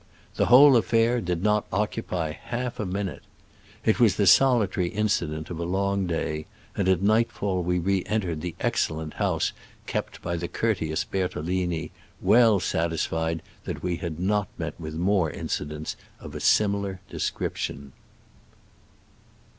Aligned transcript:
The 0.33 0.47
whole 0.47 0.75
affair 0.77 1.21
did 1.21 1.43
not 1.43 1.67
occupy 1.71 2.31
half 2.31 2.79
a 2.79 2.87
minute. 2.87 3.21
It 3.85 3.99
was 3.99 4.15
the 4.15 4.25
solitary 4.25 4.89
inci 4.89 5.29
dent 5.29 5.51
of 5.51 5.59
a 5.59 5.63
long 5.63 6.07
day, 6.07 6.47
and 6.75 6.89
at 6.89 7.03
nightfall 7.03 7.61
we 7.61 7.77
re 7.77 8.01
entered 8.07 8.41
the 8.41 8.55
excellent 8.59 9.13
house 9.13 9.53
kept 9.85 10.19
by 10.23 10.37
the 10.37 10.47
courteous 10.47 11.03
Bertolini, 11.03 11.91
well 12.19 12.59
satisfied 12.59 13.43
that 13.65 13.83
we 13.83 13.97
had 13.97 14.19
not 14.19 14.47
met 14.57 14.73
with 14.79 14.95
more 14.95 15.29
incidents 15.29 15.95
of 16.19 16.33
a 16.33 16.39
similar 16.39 16.99
description. 17.07 17.93